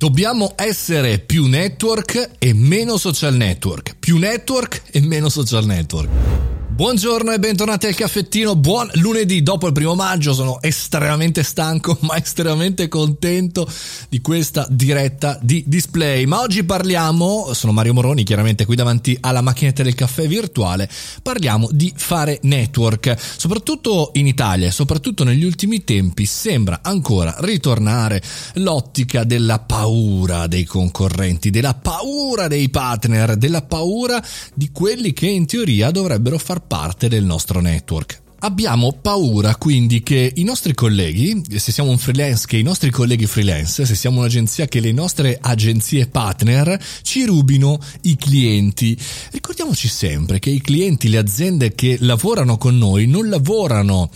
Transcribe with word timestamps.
Dobbiamo 0.00 0.54
essere 0.56 1.18
più 1.18 1.44
network 1.44 2.30
e 2.38 2.54
meno 2.54 2.96
social 2.96 3.34
network. 3.34 3.96
Più 4.00 4.16
network 4.16 4.84
e 4.92 5.00
meno 5.02 5.28
social 5.28 5.66
network. 5.66 6.49
Buongiorno 6.72 7.32
e 7.32 7.38
bentornati 7.38 7.88
al 7.88 7.94
caffettino, 7.94 8.56
buon 8.56 8.88
lunedì. 8.94 9.42
Dopo 9.42 9.66
il 9.66 9.74
primo 9.74 9.94
maggio, 9.94 10.32
sono 10.32 10.62
estremamente 10.62 11.42
stanco 11.42 11.98
ma 12.02 12.16
estremamente 12.16 12.88
contento 12.88 13.70
di 14.08 14.22
questa 14.22 14.66
diretta 14.70 15.38
di 15.42 15.62
display, 15.66 16.24
ma 16.24 16.40
oggi 16.40 16.64
parliamo, 16.64 17.52
sono 17.52 17.72
Mario 17.72 17.92
Moroni 17.92 18.22
chiaramente 18.22 18.64
qui 18.64 18.76
davanti 18.76 19.14
alla 19.20 19.42
macchinetta 19.42 19.82
del 19.82 19.94
caffè 19.94 20.26
virtuale, 20.26 20.88
parliamo 21.22 21.68
di 21.70 21.92
fare 21.94 22.38
network, 22.42 23.14
soprattutto 23.36 24.12
in 24.14 24.26
Italia 24.26 24.68
e 24.68 24.70
soprattutto 24.70 25.22
negli 25.22 25.44
ultimi 25.44 25.84
tempi 25.84 26.24
sembra 26.24 26.78
ancora 26.82 27.34
ritornare 27.40 28.22
l'ottica 28.54 29.24
della 29.24 29.58
paura 29.58 30.46
dei 30.46 30.64
concorrenti, 30.64 31.50
della 31.50 31.74
paura 31.74 32.48
dei 32.48 32.70
partner, 32.70 33.36
della 33.36 33.62
paura 33.62 34.22
di 34.54 34.70
quelli 34.72 35.12
che 35.12 35.26
in 35.26 35.44
teoria 35.44 35.90
dovrebbero 35.90 36.38
far 36.38 36.68
parte 36.70 37.08
del 37.08 37.24
nostro 37.24 37.60
network. 37.60 38.20
Abbiamo 38.42 38.92
paura 38.92 39.56
quindi 39.56 40.04
che 40.04 40.32
i 40.36 40.44
nostri 40.44 40.72
colleghi, 40.72 41.42
se 41.56 41.72
siamo 41.72 41.90
un 41.90 41.98
freelance, 41.98 42.46
che 42.46 42.58
i 42.58 42.62
nostri 42.62 42.90
colleghi 42.90 43.26
freelance, 43.26 43.84
se 43.84 43.94
siamo 43.96 44.20
un'agenzia, 44.20 44.66
che 44.66 44.78
le 44.78 44.92
nostre 44.92 45.36
agenzie 45.40 46.06
partner 46.06 46.80
ci 47.02 47.24
rubino 47.24 47.80
i 48.02 48.16
clienti. 48.16 48.96
Ricordiamoci 49.32 49.88
sempre 49.88 50.38
che 50.38 50.50
i 50.50 50.60
clienti, 50.60 51.08
le 51.08 51.18
aziende 51.18 51.74
che 51.74 51.96
lavorano 52.00 52.56
con 52.56 52.78
noi 52.78 53.08
non 53.08 53.28
lavorano 53.28 54.08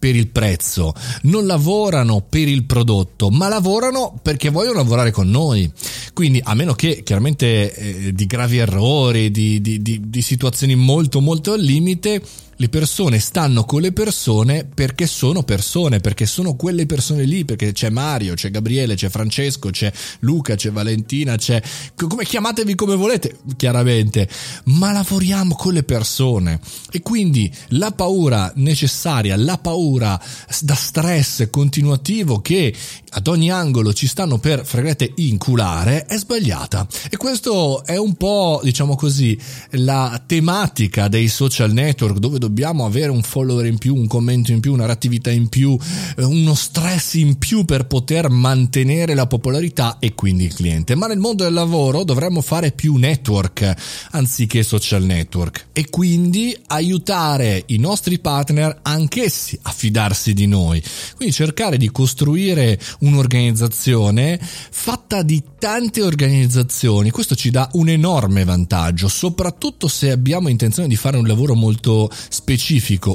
per 0.00 0.16
il 0.16 0.28
prezzo, 0.28 0.94
non 1.24 1.46
lavorano 1.46 2.24
per 2.26 2.48
il 2.48 2.64
prodotto, 2.64 3.28
ma 3.28 3.48
lavorano 3.48 4.18
perché 4.22 4.48
vogliono 4.48 4.78
lavorare 4.78 5.10
con 5.10 5.28
noi. 5.28 5.70
Quindi, 6.14 6.40
a 6.42 6.54
meno 6.54 6.72
che 6.72 7.02
chiaramente 7.04 7.74
eh, 7.74 8.12
di 8.14 8.26
gravi 8.26 8.56
errori, 8.56 9.30
di, 9.30 9.60
di, 9.60 9.82
di, 9.82 10.00
di 10.08 10.22
situazioni 10.22 10.74
molto 10.74 11.20
molto 11.20 11.52
al 11.52 11.60
limite, 11.60 12.22
le 12.60 12.68
persone 12.68 13.20
stanno 13.20 13.64
con 13.64 13.80
le 13.80 13.90
persone 13.90 14.66
perché 14.66 15.06
sono 15.06 15.42
persone, 15.42 16.00
perché 16.00 16.26
sono 16.26 16.56
quelle 16.56 16.84
persone 16.84 17.24
lì, 17.24 17.46
perché 17.46 17.72
c'è 17.72 17.88
Mario, 17.88 18.34
c'è 18.34 18.50
Gabriele, 18.50 18.96
c'è 18.96 19.08
Francesco, 19.08 19.70
c'è 19.70 19.90
Luca, 20.20 20.56
c'è 20.56 20.70
Valentina, 20.70 21.36
c'è 21.36 21.60
come 21.96 22.24
chiamatevi 22.24 22.74
come 22.74 22.96
volete, 22.96 23.38
chiaramente, 23.56 24.28
ma 24.64 24.92
lavoriamo 24.92 25.54
con 25.54 25.72
le 25.72 25.84
persone. 25.84 26.60
E 26.90 27.00
quindi 27.00 27.50
la 27.68 27.92
paura 27.92 28.52
necessaria, 28.56 29.36
la 29.36 29.56
paura 29.56 30.20
da 30.60 30.74
stress 30.74 31.48
continuativo 31.48 32.42
che 32.42 32.74
ad 33.12 33.26
ogni 33.26 33.50
angolo 33.50 33.94
ci 33.94 34.06
stanno 34.06 34.38
per 34.38 34.66
fregrete 34.66 35.12
inculare 35.16 36.04
è 36.04 36.18
sbagliata. 36.18 36.86
E 37.08 37.16
questo 37.16 37.84
è 37.86 37.96
un 37.96 38.14
po' 38.16 38.60
diciamo 38.62 38.96
così 38.96 39.38
la 39.70 40.22
tematica 40.26 41.08
dei 41.08 41.28
social 41.28 41.72
network 41.72 42.18
dove 42.18 42.36
dobbiamo 42.36 42.48
avere 42.84 43.10
un 43.10 43.22
follower 43.22 43.66
in 43.66 43.78
più 43.78 43.94
un 43.94 44.06
commento 44.06 44.52
in 44.52 44.60
più 44.60 44.72
una 44.72 44.86
attività 44.86 45.30
in 45.30 45.48
più 45.48 45.76
eh, 46.16 46.24
uno 46.24 46.54
stress 46.54 47.14
in 47.14 47.38
più 47.38 47.64
per 47.64 47.86
poter 47.86 48.30
mantenere 48.30 49.14
la 49.14 49.26
popolarità 49.26 49.98
e 49.98 50.14
quindi 50.14 50.44
il 50.44 50.54
cliente 50.54 50.94
ma 50.94 51.06
nel 51.06 51.18
mondo 51.18 51.44
del 51.44 51.52
lavoro 51.52 52.04
dovremmo 52.04 52.40
fare 52.40 52.72
più 52.72 52.96
network 52.96 53.74
anziché 54.12 54.62
social 54.62 55.02
network 55.02 55.66
e 55.72 55.88
quindi 55.88 56.56
aiutare 56.68 57.62
i 57.66 57.78
nostri 57.78 58.18
partner 58.18 58.80
anch'essi 58.82 59.58
a 59.62 59.70
fidarsi 59.70 60.32
di 60.32 60.46
noi 60.46 60.82
quindi 61.16 61.34
cercare 61.34 61.76
di 61.76 61.90
costruire 61.90 62.78
un'organizzazione 63.00 64.38
fatta 64.70 65.22
di 65.22 65.42
tante 65.58 66.02
organizzazioni. 66.02 67.10
Questo 67.10 67.34
ci 67.34 67.50
dà 67.50 67.68
un 67.74 67.88
enorme 67.88 68.44
vantaggio, 68.44 69.08
soprattutto 69.08 69.88
se 69.88 70.10
abbiamo 70.10 70.48
intenzione 70.48 70.88
di 70.88 70.96
fare 70.96 71.18
un 71.18 71.26
lavoro 71.26 71.54
molto 71.54 72.10
specifico 72.10 72.39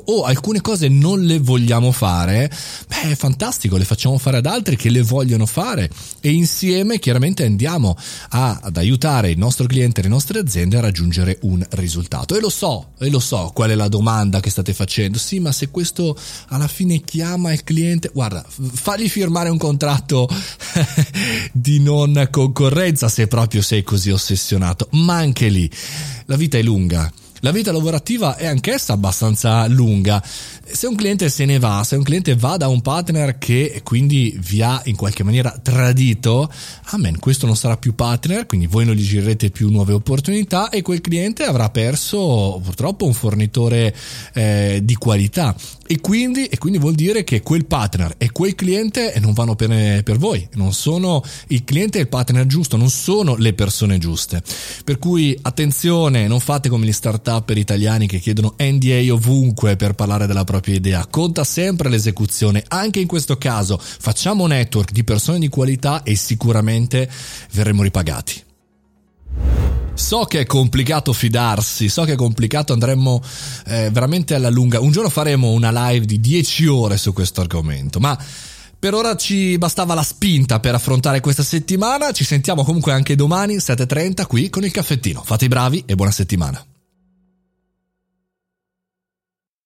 o 0.06 0.24
alcune 0.24 0.62
cose 0.62 0.88
non 0.88 1.22
le 1.22 1.40
vogliamo 1.40 1.92
fare. 1.92 2.52
Beh, 2.88 3.12
è 3.12 3.16
fantastico, 3.16 3.78
le 3.78 3.86
facciamo 3.86 4.18
fare 4.18 4.38
ad 4.38 4.46
altri 4.46 4.76
che 4.76 4.90
le 4.90 5.02
vogliono 5.02 5.46
fare 5.46 5.90
e 6.22 6.32
insieme 6.32 7.00
chiaramente 7.00 7.44
andiamo 7.44 7.98
a, 8.30 8.60
ad 8.62 8.78
aiutare 8.78 9.32
il 9.32 9.38
nostro 9.38 9.66
cliente 9.66 10.00
e 10.00 10.04
le 10.04 10.10
nostre 10.10 10.40
aziende 10.40 10.78
a 10.78 10.82
raggiungere 10.82 11.40
un 11.42 11.66
risultato. 11.72 12.36
E 12.36 12.40
lo 12.40 12.50
so, 12.50 12.92
e 13.00 13.10
lo 13.10 13.20
so 13.20 13.52
qual 13.54 13.70
è 13.70 13.76
la 13.76 13.88
domanda 13.88 14.40
che 14.40 14.50
state 14.50 14.74
facendo. 14.74 15.18
Sì, 15.18 15.40
ma 15.40 15.52
se 15.52 15.70
questo 15.70 16.18
alla 16.48 16.68
fine 16.68 17.02
chiama 17.02 17.54
il 17.54 17.64
cliente, 17.64 18.10
guarda, 18.14 18.46
fagli 18.48 19.10
firmare 19.10 19.50
un 19.50 19.58
contratto 19.58 20.28
di 21.52 21.80
non 21.80 22.28
concorrenza 22.32 23.08
se 23.08 23.28
proprio 23.28 23.62
sei 23.62 23.84
così 23.84 24.12
ossessionato, 24.12 24.88
ma 24.92 25.16
anche 25.16 25.50
lì 25.50 25.70
la 26.26 26.36
vita 26.36 26.58
è 26.58 26.62
lunga. 26.62 27.12
La 27.46 27.52
vita 27.52 27.72
lavorativa 27.72 28.38
è 28.38 28.48
anch'essa 28.48 28.94
abbastanza 28.94 29.68
lunga. 29.68 30.20
Se 30.66 30.88
un 30.88 30.96
cliente 30.96 31.30
se 31.30 31.46
ne 31.46 31.60
va, 31.60 31.84
se 31.84 31.96
un 31.96 32.02
cliente 32.02 32.36
va 32.36 32.58
da 32.58 32.68
un 32.68 32.82
partner 32.82 33.38
che 33.38 33.82
quindi 33.84 34.36
vi 34.42 34.64
ha 34.64 34.82
in 34.86 34.96
qualche 34.96 35.24
maniera 35.24 35.56
tradito, 35.62 36.52
amen, 36.86 37.20
questo 37.20 37.46
non 37.46 37.56
sarà 37.56 37.78
più 37.78 37.94
partner, 37.94 38.48
quindi 38.48 38.66
voi 38.66 38.84
non 38.86 38.96
gli 38.96 39.04
girerete 39.04 39.52
più 39.52 39.70
nuove 39.70 39.94
opportunità 39.94 40.70
e 40.70 40.82
quel 40.82 41.02
cliente 41.02 41.44
avrà 41.44 41.70
perso 41.70 42.60
purtroppo 42.64 43.06
un 43.06 43.14
fornitore 43.14 43.96
eh, 44.34 44.80
di 44.82 44.96
qualità. 44.96 45.56
E 45.88 46.02
quindi, 46.02 46.48
e 46.48 46.58
quindi, 46.58 46.80
vuol 46.80 46.96
dire 46.96 47.24
che 47.24 47.44
quel 47.44 47.68
partner 47.68 48.16
e 48.18 48.32
quel 48.32 48.56
cliente 48.56 49.14
non 49.20 49.34
vanno 49.34 49.54
bene 49.54 50.02
per 50.02 50.18
voi, 50.18 50.48
non 50.54 50.74
sono 50.74 51.24
il 51.50 51.64
cliente 51.64 52.00
e 52.00 52.02
il 52.02 52.08
partner 52.08 52.48
giusto, 52.48 52.76
non 52.76 52.90
sono 52.90 53.36
le 53.36 53.54
persone 53.54 54.00
giuste. 54.00 54.42
Per 54.84 54.98
cui 54.98 55.38
attenzione, 55.44 56.26
non 56.26 56.40
fate 56.40 56.70
come 56.70 56.88
gli 56.88 56.92
start-up 57.36 57.58
italiani 57.58 58.08
che 58.08 58.20
chiedono 58.20 58.56
NDA 58.58 59.14
ovunque 59.14 59.76
per 59.76 59.94
parlare 59.94 60.28
della 60.28 60.44
propria 60.44 60.76
idea, 60.76 61.06
conta 61.08 61.44
sempre 61.44 61.90
l'esecuzione. 61.90 62.64
Anche 62.68 63.00
in 63.00 63.08
questo 63.08 63.38
caso 63.38 63.78
facciamo 63.80 64.48
network 64.48 64.92
di 64.92 65.04
persone 65.04 65.40
di 65.40 65.50
qualità 65.50 66.04
e 66.04 66.16
sicuramente 66.16 67.10
verremo 67.52 67.84
ripagati. 67.84 68.44
So 69.94 70.26
che 70.26 70.42
è 70.42 70.46
complicato 70.46 71.14
fidarsi, 71.14 71.88
so 71.88 72.04
che 72.04 72.14
è 72.14 72.16
complicato, 72.16 72.74
andremo 72.74 73.22
eh, 73.68 73.90
veramente 73.92 74.36
alla 74.36 74.50
lunga. 74.50 74.82
Un 74.82 74.92
giorno 74.92 75.10
faremo 75.10 75.52
una 75.52 75.90
live 75.90 76.06
di 76.06 76.20
10 76.20 76.68
ore 76.68 76.98
su 76.98 77.14
questo 77.14 77.42
argomento, 77.42 78.00
ma 78.00 78.18
per 78.78 78.94
ora 78.94 79.16
ci 79.16 79.58
bastava 79.58 79.94
la 79.94 80.04
spinta 80.04 80.60
per 80.60 80.76
affrontare 80.76 81.22
questa 81.22 81.44
settimana. 81.44 82.12
Ci 82.12 82.26
sentiamo 82.26 82.64
comunque 82.66 82.92
anche 82.92 83.16
domani 83.16 83.56
7.30 83.56 84.28
qui 84.28 84.50
con 84.50 84.66
il 84.66 84.72
caffettino. 84.72 85.24
Fate 85.24 85.46
i 85.46 85.50
bravi 85.50 85.84
e 85.86 85.96
buona 85.96 86.12
settimana. 86.12 86.64